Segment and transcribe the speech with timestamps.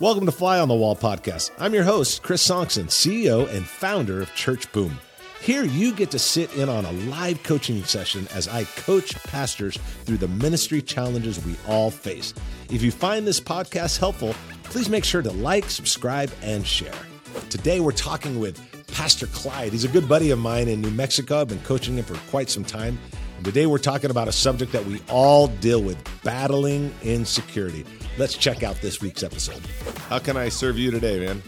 [0.00, 1.52] Welcome to Fly on the Wall podcast.
[1.58, 4.98] I'm your host, Chris Sonksen, CEO and founder of Church Boom.
[5.40, 9.76] Here, you get to sit in on a live coaching session as I coach pastors
[10.04, 12.34] through the ministry challenges we all face.
[12.70, 14.34] If you find this podcast helpful,
[14.64, 16.94] please make sure to like, subscribe, and share.
[17.50, 19.72] Today, we're talking with Pastor Clyde.
[19.72, 21.42] He's a good buddy of mine in New Mexico.
[21.42, 22.98] I've been coaching him for quite some time.
[23.42, 27.84] And today, we're talking about a subject that we all deal with battling insecurity.
[28.16, 29.60] Let's check out this week's episode.
[30.08, 31.42] How can I serve you today, man?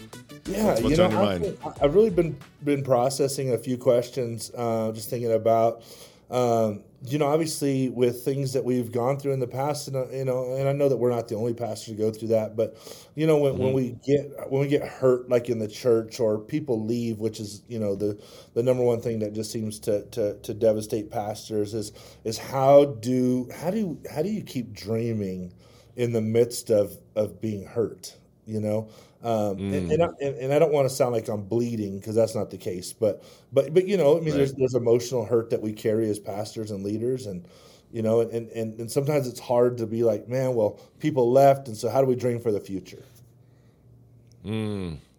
[0.45, 1.41] Yeah, What's- what's you know, on your I've, mind?
[1.63, 2.35] been- I've really been
[2.65, 5.83] been processing a few questions, uh, just thinking about,
[6.31, 10.07] um, you know, obviously with things that we've gone through in the past, and uh,
[10.09, 12.55] you know, and I know that we're not the only pastor to go through that,
[12.55, 12.75] but
[13.15, 13.73] you know, when, when Mm-hmm.
[13.73, 17.61] we get when we get hurt, like in the church, or people leave, which is
[17.67, 18.19] you know the
[18.53, 21.91] the number one thing that just seems to to, to devastate pastors is
[22.23, 25.53] is how do how do how do you keep dreaming
[25.95, 28.15] in the midst of of being hurt?
[28.47, 28.89] You know,
[29.23, 32.35] um, and, and, I, and, I don't want to sound like I'm bleeding because that's
[32.35, 32.93] not the case.
[32.93, 36.19] But but but you know, I mean, there's there's emotional hurt that we carry as
[36.19, 37.43] pastors and leaders, and
[37.91, 41.67] you know, and, and and sometimes it's hard to be like, man, well, people left,
[41.67, 43.03] and so how do we dream for the future?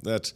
[0.02, 0.32] That's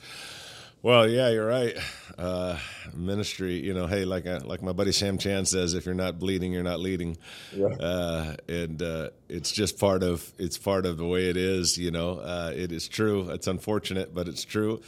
[0.83, 1.77] well, yeah, you're right.
[2.17, 2.59] Uh,
[2.95, 6.19] ministry, you know, hey, like uh, like my buddy Sam Chand says, if you're not
[6.19, 7.17] bleeding, you're not leading.
[7.55, 7.69] Yeah.
[7.69, 11.79] Uh, and uh, it's just part of it's part of the way it is.
[11.79, 13.31] You know, uh, it is true.
[13.31, 14.83] It's unfortunate, but it's true.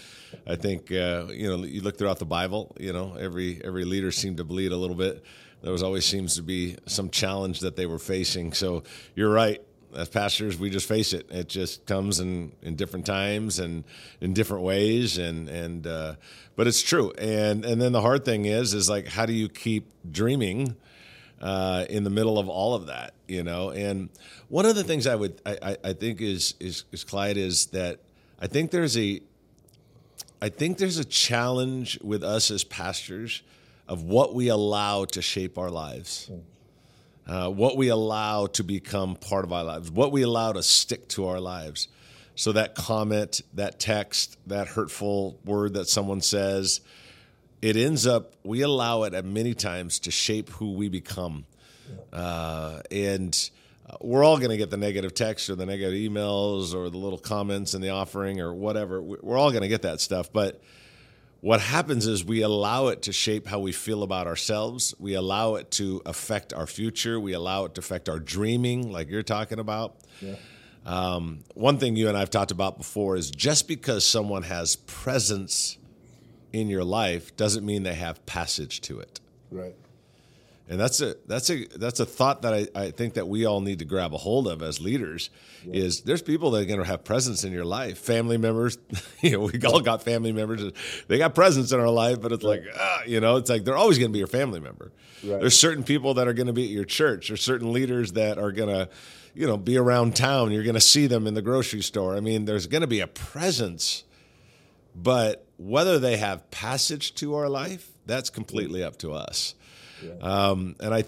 [0.46, 2.74] I think uh, you know you look throughout the Bible.
[2.78, 5.24] You know, every every leader seemed to bleed a little bit.
[5.62, 8.52] There was always seems to be some challenge that they were facing.
[8.52, 8.82] So
[9.14, 9.62] you're right
[9.94, 11.30] as pastors, we just face it.
[11.30, 13.84] It just comes in, in different times and
[14.20, 16.14] in different ways, and and uh,
[16.56, 17.12] but it's true.
[17.18, 20.76] And and then the hard thing is, is like how do you keep dreaming
[21.42, 23.70] uh, in the middle of all of that, you know?
[23.70, 24.08] And
[24.48, 27.98] one of the things I would I, I, think is, is is Clyde is that
[28.40, 29.20] I think there's a
[30.40, 33.42] I think there's a challenge with us as pastors
[33.88, 36.30] of what we allow to shape our lives
[37.26, 41.08] uh, what we allow to become part of our lives, what we allow to stick
[41.08, 41.88] to our lives.
[42.34, 46.80] So that comment, that text, that hurtful word that someone says,
[47.60, 51.44] it ends up, we allow it at many times to shape who we become.
[52.12, 53.50] Uh, and
[53.88, 56.96] uh, we're all going to get the negative text or the negative emails or the
[56.98, 59.00] little comments in the offering or whatever.
[59.02, 60.32] We- We're all going to get that stuff.
[60.32, 60.60] But
[61.42, 64.94] what happens is we allow it to shape how we feel about ourselves.
[65.00, 67.18] We allow it to affect our future.
[67.18, 69.96] We allow it to affect our dreaming, like you're talking about.
[70.86, 75.78] Um, one thing you and I've talked about before is just because someone has presence
[76.52, 79.20] in your life doesn't mean they have passage to it.
[79.50, 79.74] Right.
[80.72, 83.60] And that's a that's a that's a thought that I, I think that we all
[83.60, 85.28] need to grab a hold of as leaders
[85.66, 87.98] is there's people that are gonna have presence in your life.
[87.98, 88.78] Family members,
[89.20, 90.72] you know, we all got family members.
[91.08, 93.76] They got presence in our life, but it's like ah, you know, it's like they're
[93.76, 94.92] always gonna be your family member.
[95.22, 95.40] Right.
[95.40, 97.28] There's certain people that are gonna be at your church.
[97.28, 98.88] There's certain leaders that are gonna,
[99.34, 100.52] you know, be around town.
[100.52, 102.16] You're gonna see them in the grocery store.
[102.16, 104.04] I mean, there's gonna be a presence,
[104.96, 109.54] but whether they have passage to our life, that's completely up to us.
[110.20, 111.04] Um, and I,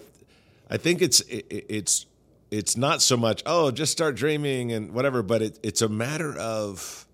[0.71, 2.07] I think it's it, it's
[2.51, 6.37] it's not so much oh just start dreaming and whatever, but it, it's a matter
[6.39, 7.07] of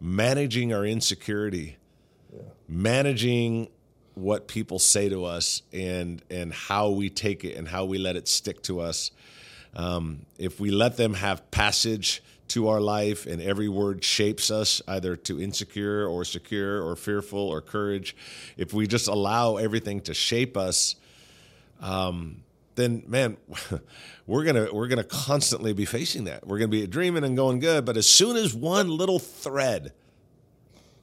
[0.00, 1.76] managing our insecurity,
[2.68, 3.68] managing
[4.14, 8.16] what people say to us, and and how we take it and how we let
[8.16, 9.10] it stick to us.
[9.74, 14.80] Um, if we let them have passage to our life and every word shapes us
[14.88, 18.16] either to insecure or secure or fearful or courage,
[18.56, 20.96] if we just allow everything to shape us,
[21.80, 22.42] um,
[22.74, 23.36] then man,
[24.26, 26.46] we're gonna we're gonna constantly be facing that.
[26.46, 29.92] We're gonna be dreaming and going good, but as soon as one little thread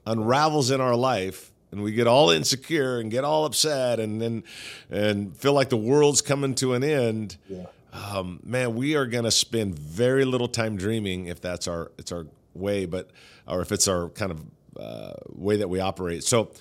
[0.06, 4.44] unravels in our life and we get all insecure and get all upset and then
[4.88, 7.66] and feel like the world's coming to an end Yeah.
[7.92, 12.12] um, man we are going to spend very little time dreaming if that's our it's
[12.12, 13.10] our way but
[13.48, 14.44] or if it's our kind of
[14.78, 16.52] uh, way that we operate so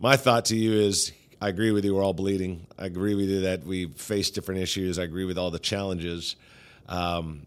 [0.00, 1.94] my thought to you is I agree with you.
[1.94, 2.66] We're all bleeding.
[2.78, 4.98] I agree with you that we face different issues.
[4.98, 6.36] I agree with all the challenges.
[6.86, 7.46] Um,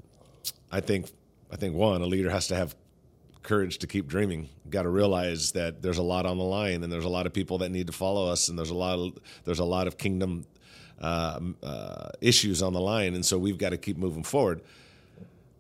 [0.72, 1.12] I think,
[1.52, 2.76] I think one, a leader has to have
[3.44, 4.50] courage to keep dreaming.
[4.70, 7.34] Got to realize that there's a lot on the line, and there's a lot of
[7.34, 9.98] people that need to follow us, and there's a lot of there's a lot of
[9.98, 10.46] kingdom
[11.00, 14.62] uh, uh, issues on the line, and so we've got to keep moving forward.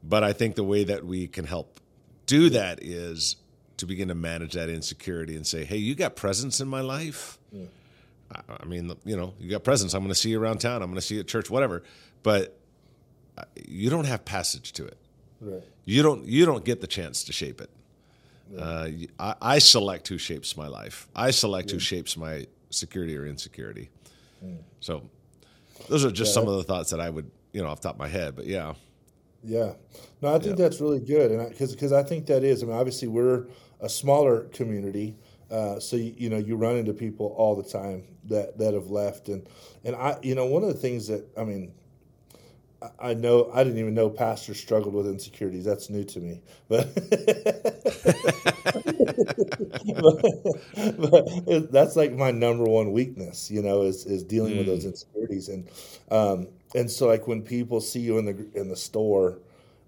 [0.01, 1.79] But I think the way that we can help
[2.25, 3.35] do that is
[3.77, 7.37] to begin to manage that insecurity and say, "Hey, you got presence in my life."
[7.53, 7.67] I,
[8.49, 9.93] I mean, you know, you got presence.
[9.93, 10.81] I'm going to see you around town.
[10.81, 11.83] I'm going to see you at church, whatever.
[12.23, 12.57] But
[13.37, 14.97] uh, you don't have passage to it.
[15.41, 15.63] Right.
[15.85, 17.69] You don't you don't get the chance to shape it.
[18.57, 18.87] Uh,
[19.19, 21.07] I, I select who shapes my life.
[21.15, 23.89] I select who shapes my security or insecurity.
[24.79, 25.09] So,
[25.87, 27.95] those are just some of the thoughts that I would, you know, off the top
[27.95, 28.35] of my head.
[28.35, 28.73] But yeah,
[29.43, 29.73] Yeah,
[30.21, 32.61] no, I think that's really good, and because because I think that is.
[32.63, 33.47] I mean, obviously we're
[33.79, 35.15] a smaller community,
[35.53, 38.89] uh, so you, you know you run into people all the time that that have
[38.91, 39.47] left, and
[39.85, 41.73] and I, you know, one of the things that I mean,
[42.81, 45.65] I- I know I didn't even know pastors struggled with insecurities.
[45.65, 46.93] That's new to me, but.
[50.75, 54.85] but it- that's like my number one weakness, you know, is is dealing with those
[54.85, 55.67] insecurities, and
[56.11, 59.39] um, and so like when people see you in the in the store,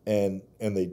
[0.06, 0.92] and and they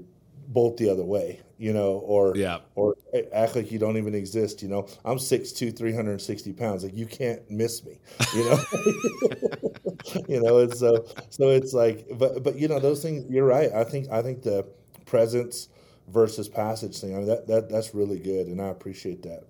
[0.53, 2.61] bolt the other way, you know, or Yeah.
[2.75, 2.97] or
[3.33, 4.87] act like you don't even exist, you know.
[5.05, 7.99] I'm 6'2", 360 pounds, like you can't miss me,
[8.35, 8.59] you know.
[10.29, 13.25] you know, and so so it's like, but but you know those things.
[13.31, 13.71] You're right.
[13.73, 14.67] I think I think the
[15.07, 15.69] presence
[16.09, 17.15] versus passage thing.
[17.15, 19.45] I mean that that that's really good, and I appreciate that.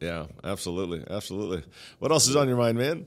[0.00, 1.62] yeah, absolutely, absolutely.
[1.98, 3.06] What else is on your mind, man?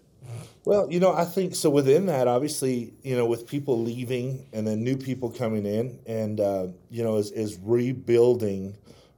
[0.65, 1.69] Well, you know, I think so.
[1.69, 6.39] Within that, obviously, you know, with people leaving and then new people coming in, and
[6.39, 8.77] uh, you know, is is rebuilding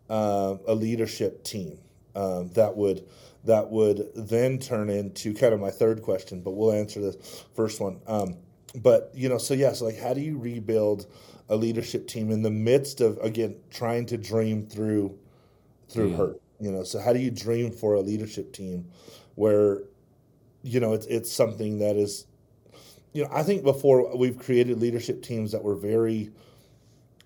[0.09, 1.77] uh, a leadership team
[2.15, 3.05] um, that would
[3.43, 6.41] that would then turn into kind of my third question.
[6.41, 7.13] But we'll answer the
[7.55, 7.99] first one.
[8.07, 8.37] Um,
[8.73, 11.07] but you know, so yes, yeah, so like, how do you rebuild
[11.49, 15.17] a leadership team in the midst of again trying to dream through
[15.89, 16.41] through hurt?
[16.59, 18.89] You know, so how do you dream for a leadership team
[19.35, 19.83] where
[20.65, 22.25] you know, it's it's something that is,
[23.13, 26.31] you know, I think before we've created leadership teams that were very,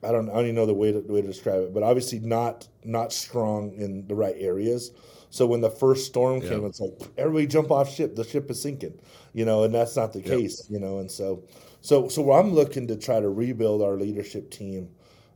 [0.03, 2.19] I don't I don't even know the way to way to describe it, but obviously
[2.19, 4.91] not not strong in the right areas.
[5.29, 6.67] So when the first storm came, Yeah.
[6.67, 8.15] it's like everybody jump off ship.
[8.15, 8.99] The ship is sinking,
[9.33, 10.99] you know, and that's not the case, you know.
[10.99, 11.43] And so,
[11.81, 14.89] so so I'm looking to try to rebuild our leadership team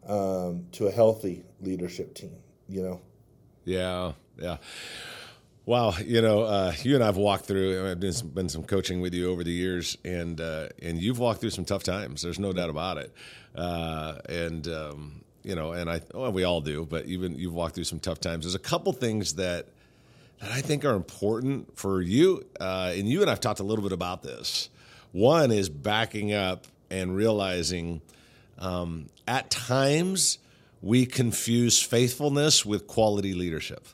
[0.07, 2.35] um, to a healthy leadership team,
[2.67, 3.01] you know.
[3.65, 4.57] Yeah, yeah.
[5.65, 7.89] Wow, you know, uh, you and I've walked through.
[7.89, 11.39] I've some, been some coaching with you over the years, and uh, and you've walked
[11.39, 12.21] through some tough times.
[12.21, 13.13] There's no doubt about it.
[13.55, 17.75] Uh, and um, you know, and I, well, we all do, but even you've walked
[17.75, 18.43] through some tough times.
[18.43, 19.67] There's a couple things that
[20.41, 23.83] that I think are important for you, uh, and you and I've talked a little
[23.83, 24.69] bit about this.
[25.13, 28.01] One is backing up and realizing
[28.59, 30.39] um, at times
[30.81, 33.87] we confuse faithfulness with quality leadership.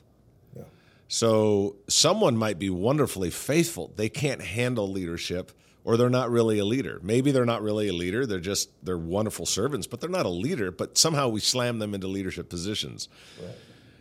[1.12, 3.92] So someone might be wonderfully faithful.
[3.96, 5.50] They can't handle leadership
[5.82, 7.00] or they're not really a leader.
[7.02, 8.26] Maybe they're not really a leader.
[8.26, 11.94] They're just they're wonderful servants, but they're not a leader, but somehow we slam them
[11.94, 13.08] into leadership positions.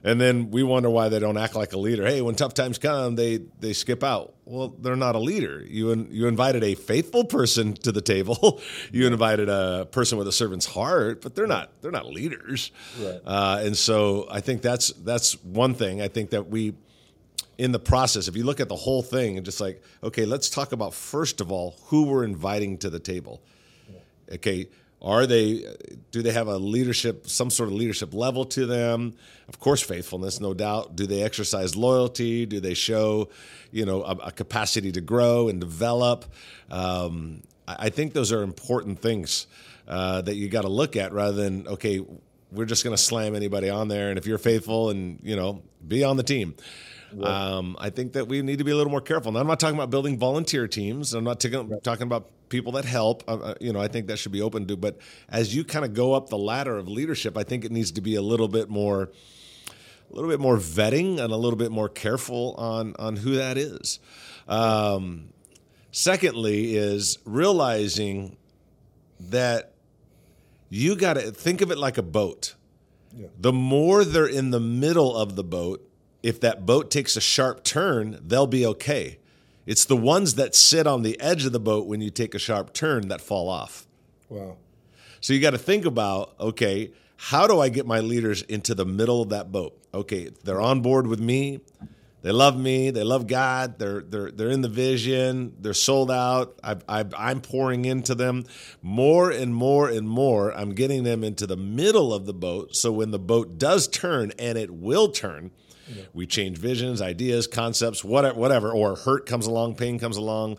[0.03, 2.05] And then we wonder why they don't act like a leader.
[2.05, 4.35] Hey, when tough times come, they they skip out.
[4.45, 5.65] Well, they're not a leader.
[5.67, 8.61] You in, you invited a faithful person to the table.
[8.91, 12.71] you invited a person with a servant's heart, but they're not they're not leaders.
[13.01, 13.19] Right.
[13.25, 16.01] Uh, and so I think that's that's one thing.
[16.03, 16.75] I think that we
[17.59, 20.49] in the process, if you look at the whole thing and just like, okay, let's
[20.49, 23.41] talk about first of all who we're inviting to the table.
[24.31, 24.69] Okay,
[25.01, 25.65] are they?
[26.11, 29.13] Do they have a leadership, some sort of leadership level to them?
[29.49, 30.95] Of course, faithfulness, no doubt.
[30.95, 32.45] Do they exercise loyalty?
[32.45, 33.27] Do they show,
[33.71, 36.25] you know, a, a capacity to grow and develop?
[36.71, 39.47] Um, I, I think those are important things
[39.85, 42.05] uh, that you got to look at rather than okay,
[42.53, 45.61] we're just going to slam anybody on there, and if you're faithful and you know,
[45.85, 46.55] be on the team.
[47.23, 49.31] Um, I think that we need to be a little more careful.
[49.31, 51.13] Now, I'm not talking about building volunteer teams.
[51.13, 53.23] I'm not talking, talking about people that help.
[53.27, 54.77] Uh, uh, you know, I think that should be open to.
[54.77, 54.97] But
[55.29, 58.01] as you kind of go up the ladder of leadership, I think it needs to
[58.01, 59.09] be a little bit more,
[60.11, 63.57] a little bit more vetting and a little bit more careful on on who that
[63.57, 63.99] is.
[64.47, 65.29] Um,
[65.91, 68.37] secondly, is realizing
[69.19, 69.73] that
[70.69, 72.55] you got to think of it like a boat.
[73.39, 75.88] The more they're in the middle of the boat,
[76.21, 79.19] if that boat takes a sharp turn, they'll be okay.
[79.65, 82.39] It's the ones that sit on the edge of the boat when you take a
[82.39, 83.85] sharp turn that fall off.
[84.27, 84.57] Wow.
[85.21, 88.85] So you got to think about okay, how do I get my leaders into the
[88.85, 89.77] middle of that boat?
[89.93, 91.59] Okay, they're on board with me.
[92.21, 92.91] They love me.
[92.91, 93.79] They love God.
[93.79, 95.53] They're they're they're in the vision.
[95.59, 96.59] They're sold out.
[96.63, 98.45] I, I, I'm pouring into them
[98.81, 100.51] more and more and more.
[100.51, 102.75] I'm getting them into the middle of the boat.
[102.75, 105.51] So when the boat does turn, and it will turn,
[106.13, 108.71] we change visions, ideas, concepts, whatever, whatever.
[108.71, 110.57] Or hurt comes along, pain comes along.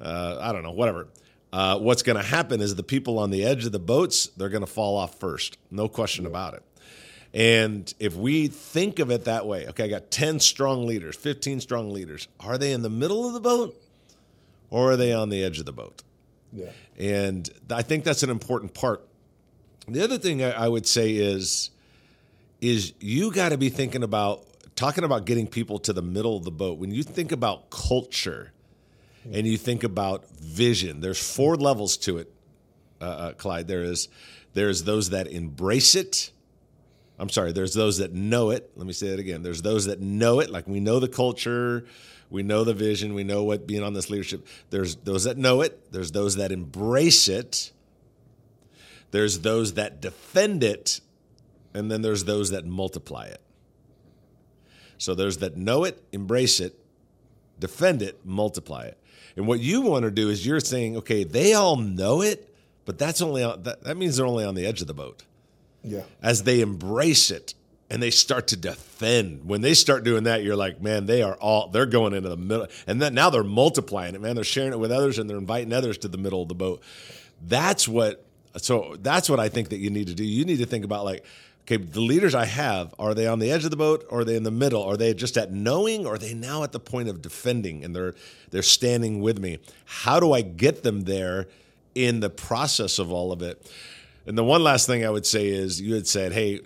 [0.00, 1.08] Uh, I don't know, whatever.
[1.52, 4.50] Uh, what's going to happen is the people on the edge of the boats they're
[4.50, 6.62] going to fall off first, no question about it.
[7.34, 11.60] And if we think of it that way, okay, I got 10 strong leaders, 15
[11.60, 12.28] strong leaders.
[12.40, 13.80] Are they in the middle of the boat
[14.70, 16.02] or are they on the edge of the boat?
[16.52, 16.70] Yeah.
[16.98, 19.06] And I think that's an important part
[19.86, 21.70] The other thing I, I would say is,
[22.60, 24.44] is you got to be thinking about
[24.78, 26.78] talking about getting people to the middle of the boat.
[26.78, 28.52] When you think about culture,
[29.32, 32.32] and you think about vision, there's four levels to it,
[33.00, 33.68] uh, uh, Clyde.
[33.68, 34.08] There is
[34.54, 36.30] there's those that embrace it.
[37.18, 37.52] I'm sorry.
[37.52, 38.70] There's those that know it.
[38.76, 39.42] Let me say it again.
[39.42, 41.84] There's those that know it, like we know the culture,
[42.30, 44.46] we know the vision, we know what being on this leadership.
[44.70, 45.92] There's those that know it.
[45.92, 47.72] There's those that embrace it.
[49.10, 51.00] There's those that defend it,
[51.74, 53.40] and then there's those that multiply it.
[54.98, 56.78] So there's that know it, embrace it,
[57.58, 58.98] defend it, multiply it.
[59.36, 62.52] And what you want to do is you're saying, okay, they all know it,
[62.84, 65.22] but that's only on, that, that means they're only on the edge of the boat.
[65.84, 66.02] Yeah.
[66.22, 67.54] As they embrace it
[67.88, 69.48] and they start to defend.
[69.48, 72.36] When they start doing that, you're like, man, they are all they're going into the
[72.36, 74.34] middle, and then now they're multiplying it, man.
[74.34, 76.82] They're sharing it with others and they're inviting others to the middle of the boat.
[77.46, 78.24] That's what.
[78.56, 80.24] So that's what I think that you need to do.
[80.24, 81.24] You need to think about like,
[81.68, 84.24] okay, the leaders I have, are they on the edge of the boat or are
[84.24, 84.82] they in the middle?
[84.82, 87.94] Are they just at knowing or are they now at the point of defending and
[87.94, 88.14] they're
[88.50, 89.58] they're standing with me?
[89.84, 91.46] How do I get them there
[91.94, 93.70] in the process of all of it?
[94.26, 96.60] And the one last thing I would say is you had said, hey,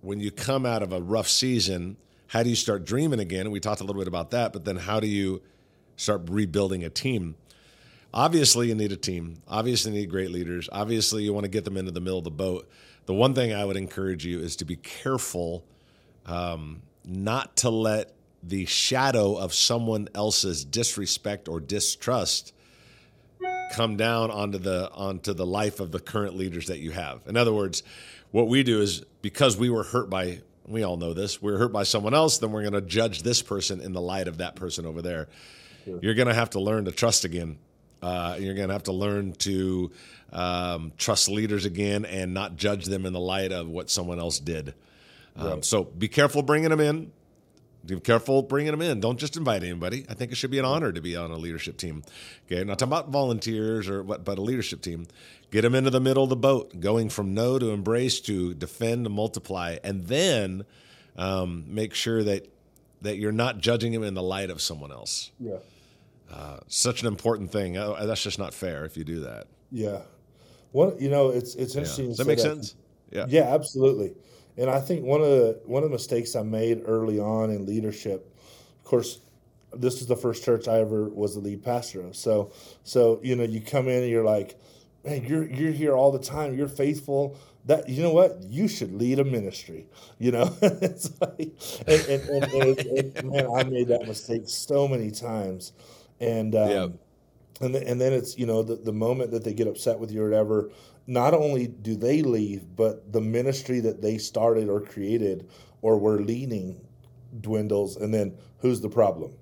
[0.00, 3.50] when you come out of a rough season, how do you start dreaming again?
[3.50, 5.42] We talked a little bit about that, but then how do you
[5.96, 7.36] start rebuilding a team?
[8.14, 9.42] Obviously, you need a team.
[9.46, 10.68] Obviously, you need great leaders.
[10.72, 12.68] Obviously, you want to get them into the middle of the boat
[13.10, 15.64] the one thing I would encourage you is to be careful
[16.26, 22.54] um, not to let the shadow of someone else's disrespect or distrust
[23.72, 27.26] come down onto the onto the life of the current leaders that you have.
[27.26, 27.82] In other words,
[28.30, 31.58] what we do is because we were hurt by we all know this, we are
[31.58, 34.38] hurt by someone else, then we're going to judge this person in the light of
[34.38, 35.26] that person over there.
[35.84, 35.98] Sure.
[36.00, 37.58] You're going to have to learn to trust again.
[38.02, 39.90] Uh, you're going to have to learn to
[40.32, 44.38] um, trust leaders again and not judge them in the light of what someone else
[44.38, 44.74] did.
[45.36, 45.64] Um, right.
[45.64, 47.12] So be careful bringing them in.
[47.84, 49.00] Be careful bringing them in.
[49.00, 50.04] Don't just invite anybody.
[50.08, 52.02] I think it should be an honor to be on a leadership team.
[52.46, 55.06] Okay, not talking about volunteers or what, but a leadership team.
[55.50, 59.04] Get them into the middle of the boat, going from no to embrace to defend
[59.04, 60.64] to multiply, and then
[61.16, 62.52] um, make sure that
[63.02, 65.30] that you're not judging them in the light of someone else.
[65.40, 65.56] Yeah.
[66.30, 67.78] Uh, such an important thing.
[67.78, 69.46] Uh, that's just not fair if you do that.
[69.72, 70.02] Yeah.
[70.72, 72.06] One, you know, it's it's interesting.
[72.06, 72.10] Yeah.
[72.10, 72.42] Does that make that.
[72.42, 72.74] sense?
[73.10, 73.26] Yeah.
[73.28, 74.14] Yeah, absolutely.
[74.56, 77.66] And I think one of the one of the mistakes I made early on in
[77.66, 78.32] leadership,
[78.78, 79.20] of course,
[79.72, 82.16] this is the first church I ever was the lead pastor of.
[82.16, 82.52] So,
[82.84, 84.58] so you know, you come in and you're like,
[85.04, 86.54] man, you're you're here all the time.
[86.54, 87.36] You're faithful.
[87.66, 89.86] That you know what you should lead a ministry.
[90.18, 91.52] You know, it's like,
[91.86, 92.78] and, and, and,
[93.16, 95.72] and, man, I made that mistake so many times,
[96.20, 96.86] and um, yeah
[97.60, 100.10] and, the, and then it's you know the, the moment that they get upset with
[100.10, 100.70] you or whatever
[101.06, 105.48] not only do they leave but the ministry that they started or created
[105.82, 106.80] or were leading
[107.40, 109.32] dwindles and then who's the problem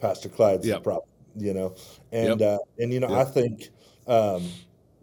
[0.00, 0.78] pastor clyde's yep.
[0.78, 1.74] the problem you know
[2.12, 2.60] and yep.
[2.60, 3.26] uh, and you know yep.
[3.26, 3.68] i think
[4.06, 4.42] um,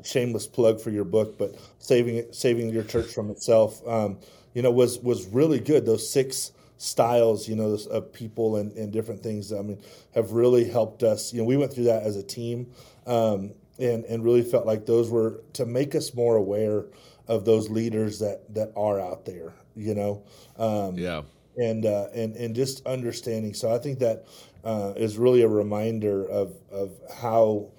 [0.04, 4.18] shameless plug for your book but saving saving your church from itself um,
[4.54, 8.92] you know was was really good those six styles, you know, of people and, and
[8.92, 9.52] different things.
[9.54, 9.82] I mean,
[10.14, 11.34] have really helped us.
[11.34, 12.68] You know, we went through that as a team,
[13.06, 16.86] um, and and really felt like those were to make us more aware
[17.28, 19.54] of those leaders that that are out there.
[19.76, 20.24] You know,
[20.58, 21.22] um, yeah,
[21.58, 23.54] and uh, and and just understanding.
[23.54, 24.26] So I think that
[24.64, 27.70] uh, is really a reminder of of how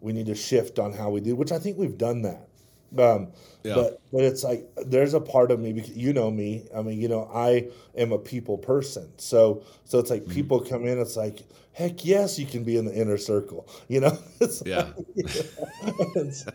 [0.00, 2.48] we need to shift on how we do, which I think we've done that.
[2.98, 3.28] Um,
[3.64, 3.74] yeah.
[3.74, 6.66] But but it's like there's a part of me because you know me.
[6.76, 9.10] I mean, you know, I am a people person.
[9.16, 10.32] So so it's like mm-hmm.
[10.32, 10.98] people come in.
[10.98, 13.66] It's like heck yes, you can be in the inner circle.
[13.88, 14.18] You know.
[14.66, 14.92] Yeah.
[15.16, 16.52] Like, so,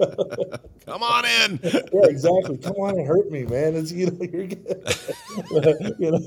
[0.86, 1.60] come on in.
[1.64, 2.58] yeah, exactly.
[2.58, 3.76] Come on and hurt me, man.
[3.76, 4.84] It's you know you're good.
[6.00, 6.20] you know.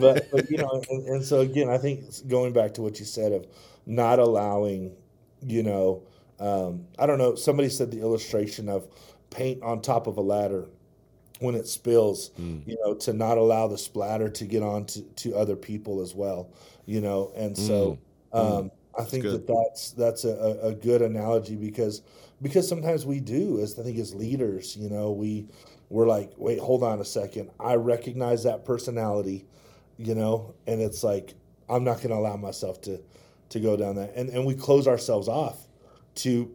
[0.00, 3.04] but but you know, and, and so again, I think going back to what you
[3.04, 3.46] said of
[3.86, 4.96] not allowing,
[5.42, 6.02] you know
[6.40, 7.34] um, I don't know.
[7.34, 8.88] Somebody said the illustration of
[9.30, 10.66] paint on top of a ladder
[11.40, 12.66] when it spills, mm.
[12.66, 16.14] you know, to not allow the splatter to get on to, to other people as
[16.14, 16.50] well,
[16.86, 17.32] you know.
[17.36, 17.98] And so mm.
[18.30, 18.70] Um, mm.
[18.98, 22.02] I think that that's that's a, a good analogy because
[22.42, 25.46] because sometimes we do as I think as leaders, you know, we
[25.88, 27.50] we're like, wait, hold on a second.
[27.58, 29.46] I recognize that personality,
[29.96, 31.34] you know, and it's like
[31.68, 33.00] I'm not going to allow myself to
[33.50, 35.67] to go down that, and and we close ourselves off
[36.18, 36.50] to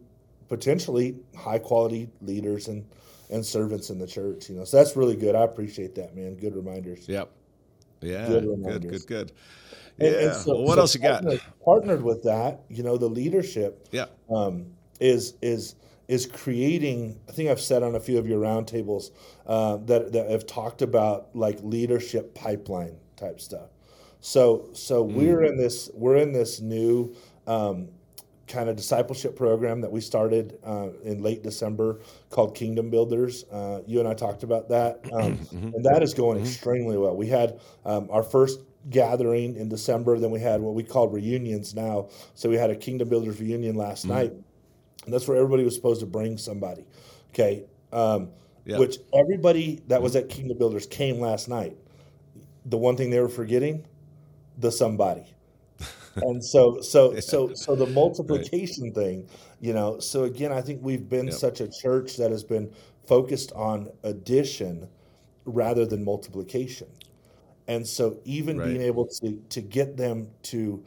[0.48, 2.84] potentially high quality leaders and
[3.30, 4.48] and servants in the church.
[4.48, 5.34] You know, so that's really good.
[5.34, 6.34] I appreciate that, man.
[6.34, 7.08] Good reminders.
[7.08, 7.30] Yep.
[8.00, 8.28] Yeah.
[8.28, 9.32] Good, good, good, good.
[9.98, 10.06] Yeah.
[10.06, 11.22] And, and so, well, what so else you got?
[11.22, 13.88] Partnered, partnered, with that, you know, the leadership.
[13.92, 14.06] Yeah.
[14.30, 14.66] Um,
[15.00, 15.74] is is
[16.08, 17.18] is creating.
[17.28, 19.10] I think I've said on a few of your roundtables
[19.46, 23.70] uh, that that have talked about like leadership pipeline type stuff.
[24.20, 25.14] So so mm.
[25.14, 27.14] we're in this we're in this new
[27.46, 27.88] um,
[28.54, 33.44] kind of discipleship program that we started uh, in late December called Kingdom Builders.
[33.50, 35.70] Uh, you and I talked about that, um, mm-hmm.
[35.74, 36.46] and that is going mm-hmm.
[36.46, 37.16] extremely well.
[37.16, 41.74] We had um, our first gathering in December, then we had what we call reunions
[41.74, 42.08] now.
[42.34, 44.14] So we had a Kingdom Builders reunion last mm-hmm.
[44.14, 44.32] night,
[45.04, 46.86] and that's where everybody was supposed to bring somebody.
[47.30, 47.64] Okay.
[47.92, 48.30] Um.
[48.66, 51.76] Which everybody that was at Kingdom Builders came last night.
[52.64, 53.84] The one thing they were forgetting,
[54.56, 55.34] the somebody
[56.16, 57.20] and so so yeah.
[57.20, 58.94] so so the multiplication right.
[58.94, 59.28] thing
[59.60, 61.34] you know so again i think we've been yep.
[61.34, 62.70] such a church that has been
[63.06, 64.88] focused on addition
[65.44, 66.88] rather than multiplication
[67.68, 68.68] and so even right.
[68.68, 70.82] being able to to get them to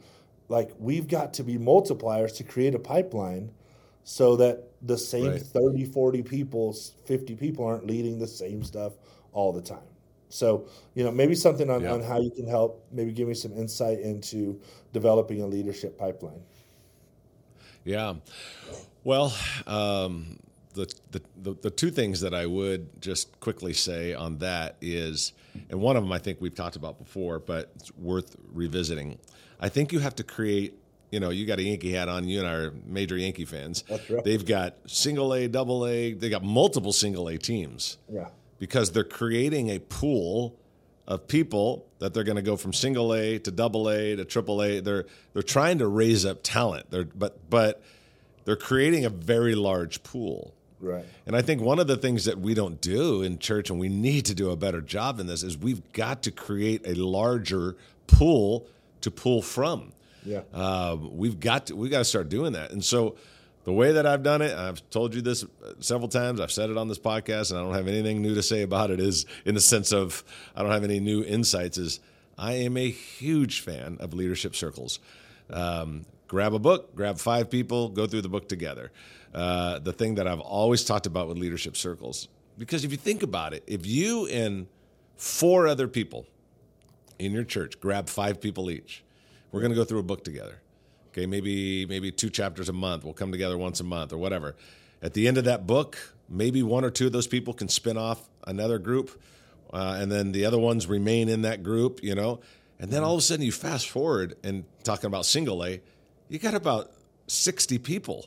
[0.48, 3.50] like we've got to be multipliers to create a pipeline
[4.04, 5.42] so that the same right.
[5.42, 6.72] 30 40 people
[7.06, 8.94] 50 people aren't leading the same stuff
[9.32, 9.78] all the time
[10.28, 11.92] so, you know, maybe something on, yeah.
[11.92, 14.60] on how you can help, maybe give me some insight into
[14.92, 16.42] developing a leadership pipeline.
[17.84, 18.14] Yeah.
[19.04, 19.34] Well,
[19.66, 20.38] um,
[20.74, 25.32] the, the, the, the, two things that I would just quickly say on that is,
[25.70, 29.18] and one of them I think we've talked about before, but it's worth revisiting.
[29.60, 30.78] I think you have to create
[31.10, 32.28] you know, you got a Yankee hat on.
[32.28, 33.82] You and I are major Yankee fans.
[33.88, 34.22] That's right.
[34.22, 36.12] They've got single A, double A.
[36.12, 37.96] They got multiple single A teams.
[38.12, 40.56] Yeah because they're creating a pool
[41.06, 44.62] of people that they're going to go from single A to double A to triple
[44.62, 44.80] A.
[44.80, 46.90] They're they're trying to raise up talent.
[46.90, 47.82] They're but but
[48.44, 50.54] they're creating a very large pool.
[50.80, 51.04] Right.
[51.26, 53.88] And I think one of the things that we don't do in church, and we
[53.88, 57.76] need to do a better job in this, is we've got to create a larger
[58.06, 58.66] pool
[59.00, 59.92] to pull from.
[60.24, 60.42] Yeah.
[60.52, 62.70] Uh, we've got to we got to start doing that.
[62.70, 63.16] And so
[63.68, 65.44] the way that I've done it, I've told you this
[65.80, 66.40] several times.
[66.40, 68.90] I've said it on this podcast, and I don't have anything new to say about
[68.90, 68.98] it.
[68.98, 70.24] Is in the sense of
[70.56, 71.76] I don't have any new insights.
[71.76, 72.00] Is
[72.38, 75.00] I am a huge fan of leadership circles.
[75.50, 78.90] Um, grab a book, grab five people, go through the book together.
[79.34, 83.22] Uh, the thing that I've always talked about with leadership circles, because if you think
[83.22, 84.66] about it, if you and
[85.18, 86.24] four other people
[87.18, 89.04] in your church grab five people each,
[89.52, 90.62] we're going to go through a book together
[91.18, 93.02] Okay, maybe maybe two chapters a month.
[93.02, 94.54] We'll come together once a month or whatever.
[95.02, 97.98] At the end of that book, maybe one or two of those people can spin
[97.98, 99.20] off another group,
[99.72, 101.98] uh, and then the other ones remain in that group.
[102.04, 102.38] You know,
[102.78, 105.80] and then all of a sudden you fast forward and talking about single A,
[106.28, 106.92] you got about
[107.26, 108.26] sixty people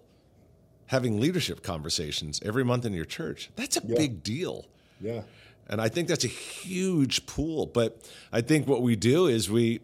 [0.87, 3.51] having leadership conversations every month in your church.
[3.55, 3.95] That's a yeah.
[3.95, 4.65] big deal.
[4.99, 5.21] Yeah.
[5.69, 7.67] And I think that's a huge pool.
[7.67, 8.01] But
[8.33, 9.79] I think what we do is we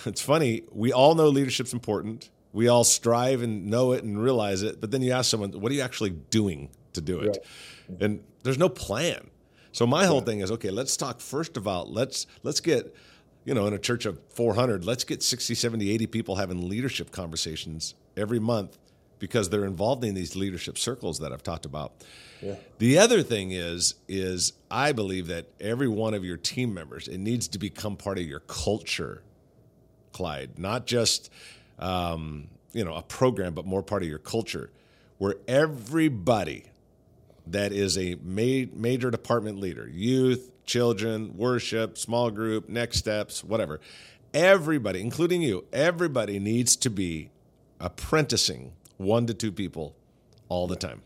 [0.06, 0.64] it's funny.
[0.72, 2.30] We all know leadership's important.
[2.52, 4.80] We all strive and know it and realize it.
[4.80, 7.38] But then you ask someone, what are you actually doing to do it?
[7.88, 8.00] Right.
[8.00, 9.30] And there's no plan.
[9.72, 12.96] So my whole thing is, okay, let's talk first all, let's let's get,
[13.44, 17.10] you know, in a church of 400, let's get 60, 70, 80 people having leadership
[17.10, 18.78] conversations every month
[19.18, 21.92] because they're involved in these leadership circles that I've talked about.
[22.40, 22.56] Yeah.
[22.78, 27.18] The other thing is is I believe that every one of your team members it
[27.18, 29.22] needs to become part of your culture
[30.16, 31.30] Clyde, not just
[31.78, 34.70] um, you know a program, but more part of your culture,
[35.18, 36.64] where everybody
[37.46, 43.78] that is a ma- major department leader, youth, children, worship, small group, next steps, whatever,
[44.32, 47.28] everybody, including you, everybody needs to be
[47.78, 49.94] apprenticing one to two people
[50.48, 51.02] all the time.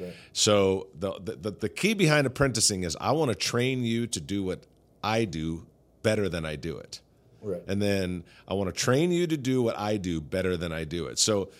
[0.00, 0.14] Right.
[0.32, 4.42] So the, the the key behind apprenticing is I want to train you to do
[4.42, 4.64] what
[5.04, 5.66] I do
[6.02, 7.02] better than I do it.
[7.42, 7.62] Right.
[7.66, 10.84] And then I want to train you to do what I do better than I
[10.84, 11.18] do it.
[11.18, 11.50] So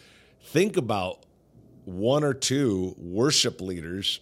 [0.44, 1.24] think about
[1.84, 4.20] one or two worship leaders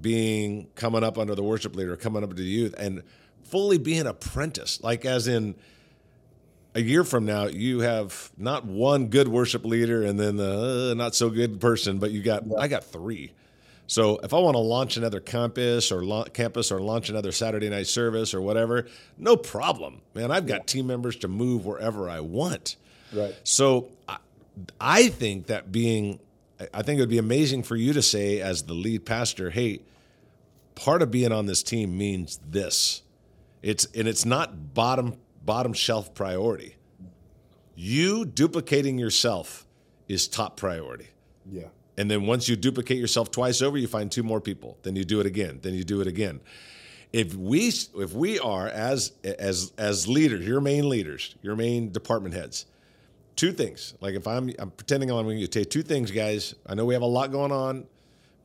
[0.00, 3.02] being coming up under the worship leader, coming up to the youth, and
[3.42, 4.82] fully being apprentice.
[4.82, 5.56] Like as in
[6.74, 10.94] a year from now, you have not one good worship leader and then the uh,
[10.94, 12.56] not so good person, but you got yeah.
[12.58, 13.32] I got three.
[13.88, 17.70] So if I want to launch another campus or la- campus or launch another Saturday
[17.70, 20.30] night service or whatever, no problem, man.
[20.30, 20.64] I've got yeah.
[20.64, 22.76] team members to move wherever I want.
[23.14, 23.34] Right.
[23.44, 24.18] So I,
[24.78, 26.20] I think that being,
[26.74, 29.80] I think it would be amazing for you to say as the lead pastor, hey,
[30.74, 33.02] part of being on this team means this.
[33.62, 36.76] It's and it's not bottom bottom shelf priority.
[37.74, 39.66] You duplicating yourself
[40.08, 41.08] is top priority.
[41.50, 41.68] Yeah.
[41.98, 44.78] And then once you duplicate yourself twice over, you find two more people.
[44.84, 45.58] Then you do it again.
[45.62, 46.40] Then you do it again.
[47.12, 52.34] If we if we are as as as leaders, your main leaders, your main department
[52.36, 52.66] heads,
[53.34, 53.94] two things.
[54.00, 56.54] Like if I'm I'm pretending I'm going to take two things, guys.
[56.66, 57.86] I know we have a lot going on.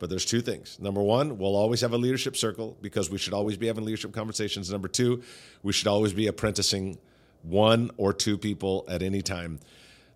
[0.00, 0.78] but there's two things.
[0.80, 4.12] Number one, we'll always have a leadership circle because we should always be having leadership
[4.12, 4.70] conversations.
[4.70, 5.22] Number two,
[5.62, 6.98] we should always be apprenticing
[7.42, 9.60] one or two people at any time.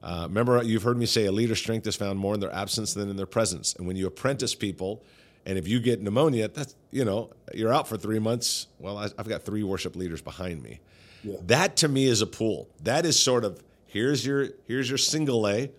[0.02, 2.94] Uh, remember, you've heard me say a leader's strength is found more in their absence
[2.94, 3.74] than in their presence.
[3.74, 5.02] And when you apprentice people,
[5.44, 8.66] and if you get pneumonia, that's you know you're out for three months.
[8.78, 10.80] Well, I, have got three worship leaders behind me.
[11.24, 11.36] Yeah.
[11.46, 12.68] That to me is a pool.
[12.82, 15.70] That is sort of here's your here's your single A.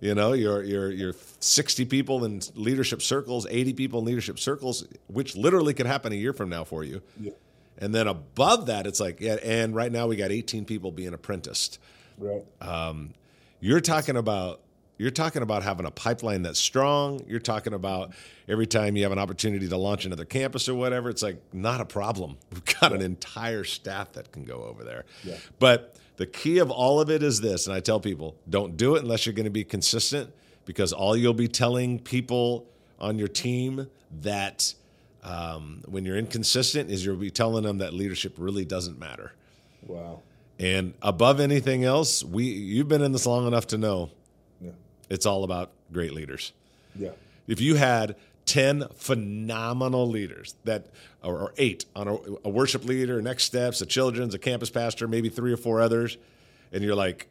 [0.00, 4.86] You know, your your your 60 people in leadership circles, 80 people in leadership circles,
[5.06, 7.00] which literally could happen a year from now for you.
[7.20, 7.30] Yeah.
[7.78, 11.14] And then above that, it's like, yeah, and right now we got 18 people being
[11.14, 11.78] apprenticed.
[12.18, 12.44] Right.
[12.60, 13.14] Um,
[13.62, 14.60] you're talking about
[14.98, 17.24] you're talking about having a pipeline that's strong.
[17.26, 18.12] You're talking about
[18.46, 21.80] every time you have an opportunity to launch another campus or whatever, it's like not
[21.80, 22.36] a problem.
[22.52, 25.04] We've got an entire staff that can go over there.
[25.24, 25.36] Yeah.
[25.58, 28.94] But the key of all of it is this, and I tell people, don't do
[28.96, 30.30] it unless you're going to be consistent
[30.66, 32.66] because all you'll be telling people
[33.00, 33.88] on your team
[34.20, 34.74] that
[35.24, 39.32] um, when you're inconsistent is you'll be telling them that leadership really doesn't matter.
[39.86, 40.20] Wow.
[40.62, 44.10] And above anything else, we you've been in this long enough to know
[45.12, 46.54] it's all about great leaders.
[46.96, 47.10] Yeah.
[47.46, 50.86] If you had 10 phenomenal leaders that
[51.22, 55.06] or, or eight on a, a, worship leader, next steps, a children's, a campus pastor,
[55.06, 56.16] maybe three or four others,
[56.72, 57.28] and you're like,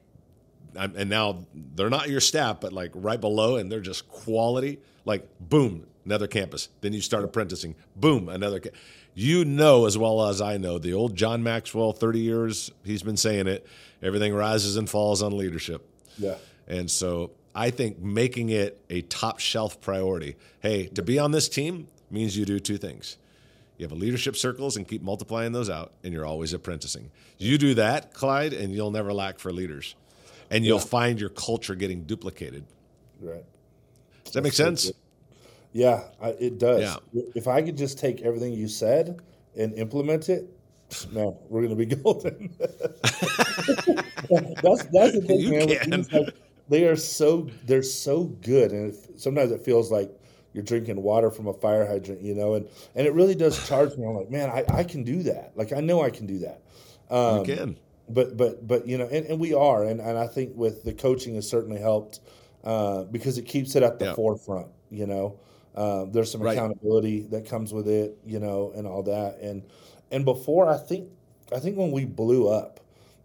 [0.75, 1.39] and now
[1.75, 4.79] they're not your staff, but like right below, and they're just quality.
[5.03, 6.69] Like boom, another campus.
[6.81, 7.75] Then you start apprenticing.
[7.95, 8.59] Boom, another.
[8.59, 8.69] Ca-
[9.13, 11.93] you know as well as I know the old John Maxwell.
[11.93, 13.65] Thirty years he's been saying it.
[14.01, 15.87] Everything rises and falls on leadership.
[16.17, 16.35] Yeah.
[16.67, 20.35] And so I think making it a top shelf priority.
[20.59, 23.17] Hey, to be on this team means you do two things.
[23.77, 27.09] You have a leadership circles and keep multiplying those out, and you're always apprenticing.
[27.39, 29.95] You do that, Clyde, and you'll never lack for leaders.
[30.51, 30.85] And you'll yeah.
[30.85, 32.63] find your culture getting duplicated.
[33.19, 33.43] Right.
[34.23, 34.83] Does that That's make sense?
[34.83, 34.91] So
[35.73, 36.97] yeah, it does.
[37.13, 37.21] Yeah.
[37.35, 39.19] If I could just take everything you said
[39.57, 40.49] and implement it,
[41.11, 42.53] man, we're going to be golden.
[44.61, 46.03] that's that's the thing, you man.
[46.05, 46.31] Can
[46.71, 50.09] they are so they're so good, and it, sometimes it feels like
[50.53, 53.95] you're drinking water from a fire hydrant, you know, and and it really does charge
[53.97, 54.05] me.
[54.05, 55.51] I'm like, man, I, I can do that.
[55.55, 56.61] Like I know I can do that.
[57.09, 57.77] Um, you can.
[58.09, 60.93] But but but you know, and, and we are, and, and I think with the
[60.93, 62.19] coaching has certainly helped
[62.63, 64.67] uh, because it keeps it at the forefront.
[64.89, 65.39] You know,
[65.75, 66.57] uh, there's some right.
[66.57, 69.39] accountability that comes with it, you know, and all that.
[69.41, 69.63] And
[70.11, 71.09] and before, I think
[71.53, 72.79] I think when we blew up,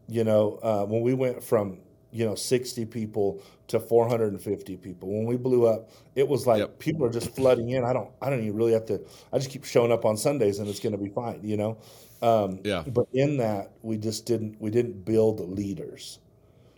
[0.09, 1.79] you know, uh, when we went from
[2.13, 6.79] you know 60 people to 450 people when we blew up it was like yep.
[6.79, 9.01] people are just flooding in i don't i don't even really have to
[9.33, 11.77] i just keep showing up on sundays and it's going to be fine you know
[12.23, 16.21] um, yeah but in that we just didn't we didn't build leaders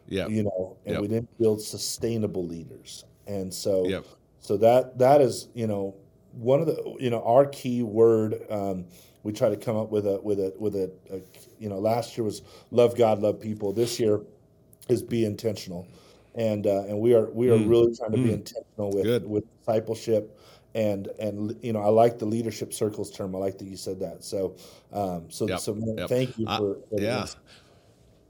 [0.09, 1.03] yeah you know and yep.
[1.03, 4.05] we didn't build sustainable leaders and so yep.
[4.41, 5.95] So that that is you know
[6.33, 8.85] one of the you know our key word um,
[9.23, 11.21] we try to come up with a with a with a, a
[11.59, 14.21] you know last year was love god love people this year
[14.89, 15.87] is be intentional,
[16.35, 17.69] and uh, and we are we are mm.
[17.69, 18.25] really trying to mm.
[18.25, 19.29] be intentional with Good.
[19.29, 20.39] with discipleship
[20.75, 23.35] and and you know I like the leadership circles term.
[23.35, 24.25] I like that you said that.
[24.25, 24.57] So
[24.93, 25.61] um, so yep.
[25.61, 26.09] so yep.
[26.09, 27.27] thank you for, for yeah.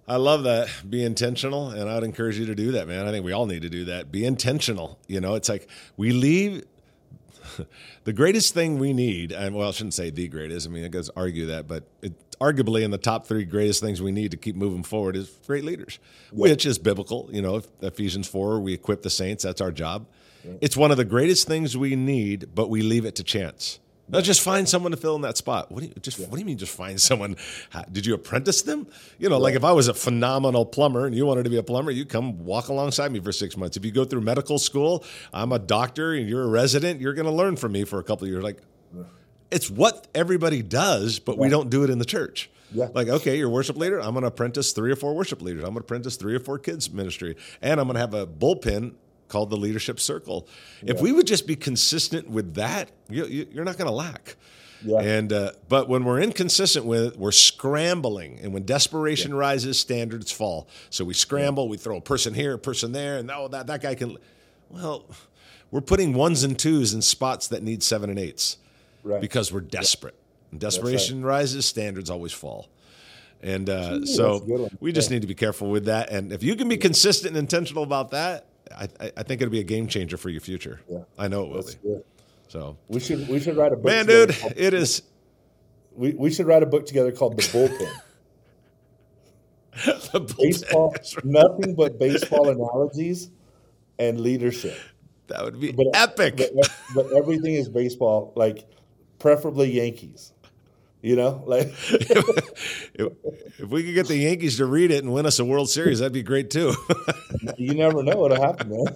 [0.09, 0.68] I love that.
[0.88, 3.07] Be intentional, and I'd encourage you to do that, man.
[3.07, 4.11] I think we all need to do that.
[4.11, 4.99] Be intentional.
[5.07, 6.64] You know, it's like we leave
[8.05, 10.66] the greatest thing we need, and well, I shouldn't say the greatest.
[10.66, 14.01] I mean, I guess argue that, but it, arguably in the top three greatest things
[14.01, 15.99] we need to keep moving forward is great leaders,
[16.33, 17.29] which is biblical.
[17.33, 20.07] You know, Ephesians 4, we equip the saints, that's our job.
[20.61, 23.81] It's one of the greatest things we need, but we leave it to chance.
[24.09, 25.71] Now just find someone to fill in that spot.
[25.71, 26.18] What do you just?
[26.18, 26.27] Yeah.
[26.27, 26.59] What do you mean?
[26.59, 27.37] Just find someone?
[27.92, 28.87] Did you apprentice them?
[29.18, 31.62] You know, like if I was a phenomenal plumber and you wanted to be a
[31.62, 33.77] plumber, you come walk alongside me for six months.
[33.77, 37.01] If you go through medical school, I'm a doctor and you're a resident.
[37.01, 38.42] You're going to learn from me for a couple of years.
[38.42, 38.62] Like,
[39.51, 41.42] it's what everybody does, but yeah.
[41.42, 42.51] we don't do it in the church.
[42.73, 42.88] Yeah.
[42.92, 43.99] Like, okay, you're worship leader.
[43.99, 45.62] I'm going to apprentice three or four worship leaders.
[45.62, 48.27] I'm going to apprentice three or four kids ministry, and I'm going to have a
[48.27, 48.94] bullpen
[49.28, 50.48] called the leadership circle.
[50.82, 50.94] Yeah.
[50.94, 54.36] If we would just be consistent with that, you, are not going to lack.
[54.84, 55.00] Yeah.
[55.00, 59.38] And uh, but when we're inconsistent with it, we're scrambling, and when desperation yeah.
[59.38, 60.68] rises, standards fall.
[60.90, 61.68] So we scramble.
[61.68, 64.18] We throw a person here, a person there, and oh, that that guy can.
[64.70, 65.04] Well,
[65.70, 68.58] we're putting ones and twos in spots that need seven and eights
[69.02, 69.20] right.
[69.20, 70.14] because we're desperate.
[70.50, 71.28] And desperation right.
[71.28, 72.68] rises, standards always fall.
[73.42, 75.16] And uh, so we just yeah.
[75.16, 76.10] need to be careful with that.
[76.10, 79.61] And if you can be consistent and intentional about that, I, I think it'll be
[79.61, 80.81] a game changer for your future.
[80.88, 80.98] Yeah.
[81.18, 81.88] I know it will That's be.
[81.88, 82.04] Good.
[82.48, 83.85] So we should we should write a book.
[83.85, 85.02] Man, dude, called, it is.
[85.94, 87.92] We, we should write a book together called The Bullpen.
[90.12, 90.37] the bullpen.
[90.38, 93.31] Baseball, nothing but baseball analogies
[93.98, 94.78] and leadership.
[95.26, 96.37] That would be but, epic.
[96.54, 98.66] But, but everything is baseball, like
[99.18, 100.33] preferably Yankees.
[101.00, 103.12] You know, like if,
[103.61, 106.00] if, we could get the Yankees to read it and win us a World Series,
[106.00, 106.74] that'd be great too.
[107.56, 108.84] you never know what'll happen, man.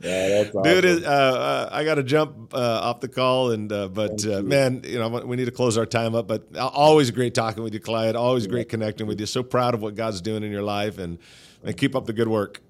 [0.00, 0.62] yeah, awesome.
[0.62, 4.40] Dude, uh, uh, I got to jump uh, off the call, and uh, but uh,
[4.42, 6.28] man, you know, we need to close our time up.
[6.28, 8.14] But always great talking with you, Clyde.
[8.14, 9.26] Always great connecting with you.
[9.26, 11.18] So proud of what God's doing in your life, and
[11.64, 12.60] and keep up the good work.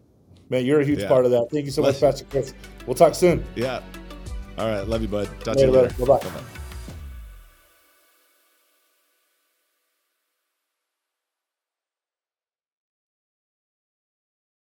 [0.49, 1.09] Man, you're a huge yeah.
[1.09, 1.49] part of that.
[1.51, 2.55] Thank you so much, Pastor Chris.
[2.87, 3.45] We'll talk soon.
[3.55, 3.83] Yeah.
[4.57, 4.89] All right.
[4.89, 5.27] Love you, bud.
[5.41, 6.07] Talk later, to you later.
[6.07, 6.43] Bye bye.